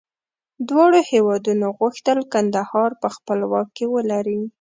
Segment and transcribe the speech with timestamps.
[0.69, 4.41] دواړو هېوادونو غوښتل کندهار په خپل واک کې ولري.